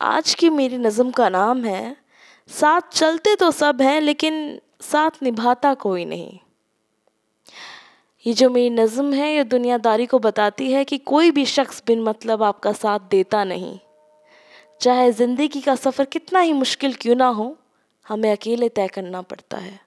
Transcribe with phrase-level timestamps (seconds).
[0.00, 1.96] आज की मेरी नज़म का नाम है,
[2.50, 6.38] साथ चलते तो सब हैं, लेकिन साथ निभाता कोई नहीं।
[8.26, 12.02] ये जो मेरी नज़म है, ये दुनियादारी को बताती है कि कोई भी शख्स बिन
[12.02, 13.78] मतलब आपका साथ देता नहीं।
[14.80, 17.56] चाहे ज़िंदगी का सफ़र कितना ही मुश्किल क्यों ना हो,
[18.06, 19.80] हमें अकेले तय करना पड़ता है।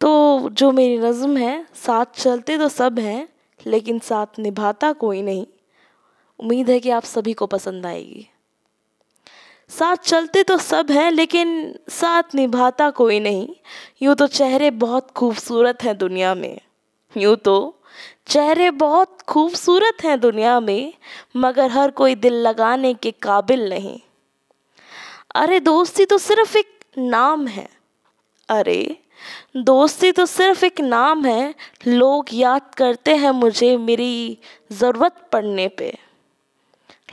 [0.00, 3.28] तो जो मेरी नज़म है, साथ चलते तो सब हैं,
[3.66, 5.46] लेकिन साथ निभाता कोई नहीं।
[6.42, 8.28] उम्मीद है कि आप सभी को पसंद आएगी।
[9.68, 13.48] साथ चलते तो सब हैं, लेकिन साथ निभाता कोई नहीं।
[14.02, 16.58] यूँ तो चेहरे बहुत खूबसूरत हैं दुनिया में।
[17.16, 17.78] यूँ तो
[18.26, 20.94] चेहरे बहुत खूबसूरत हैं दुनिया में,
[21.36, 24.00] मगर हर कोई दिल लगाने के काबिल नहीं।
[25.34, 27.68] अरे, दोस्ती तो सिर्फ़ एक नाम है।
[28.48, 28.96] अरे,
[29.56, 31.54] दोस्ती तो सिर्फ़ एक नाम है।
[31.86, 34.38] लोग याद करते हैं मुझे मेरी
[34.72, 35.98] ज़रूरत पड़ने पे।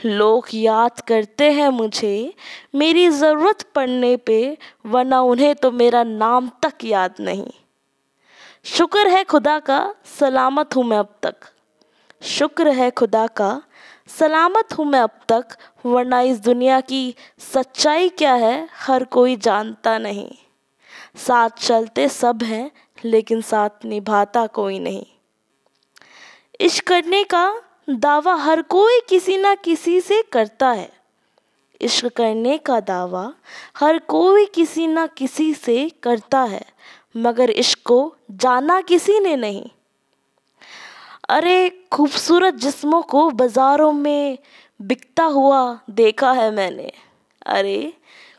[0.05, 2.33] लोग याद करते हैं मुझे,
[2.75, 7.47] मेरी ज़रूरत पड़ने पे, वरना उन्हें तो मेरा नाम तक याद नहीं।
[8.63, 11.35] शुक्र है खुदा का, सलामत हूँ मैं अब तक।
[12.21, 13.61] शुक्र है खुदा का,
[14.07, 15.45] सलामत हूँ मैं अब तक,
[15.85, 17.15] वरना इस दुनिया की
[17.53, 20.31] सच्चाई क्या है, हर कोई जानता नहीं।
[21.15, 22.71] साथ चलते सब हैं,
[23.05, 25.05] लेकिन साथ निभाता कोई नहीं।
[26.59, 30.89] इश्क करने का दावा हर कोई किसी ना किसी से करता है।
[31.81, 33.33] इश्क करने का दावा
[33.77, 36.65] हर कोई किसी ना किसी से करता है,
[37.17, 39.69] मगर इश्क को जाना किसी ने नहीं।
[41.29, 44.37] अरे, खूबसूरत जिस्मों को बाज़ारों में
[44.81, 46.91] बिकता हुआ देखा है मैंने।
[47.45, 47.93] अरे,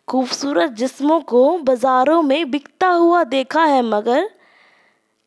[0.08, 4.30] खूबसूरत जिस्मों को बाज़ारों में बिकता हुआ देखा है, मगर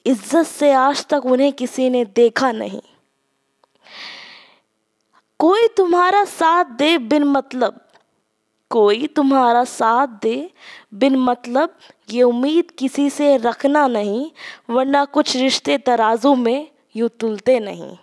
[0.06, 2.82] इज़्ज़त से आज तक उन्हें किसी ने देखा नहीं।
[5.40, 7.80] कोई तुम्हारा साथ दे बिन मतलब
[8.72, 10.50] कोई तुम्हारा साथ दे
[10.94, 11.76] बिन मतलब
[12.12, 14.32] ये उम्मीद किसी से रखना नहीं,
[14.70, 17.98] वरना कुछ रिश्ते तराजू में यूँ तुलते नहीं।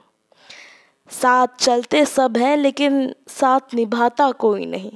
[1.10, 4.92] साथ चलते सब हैं, लेकिन साथ निभाता कोई नहीं।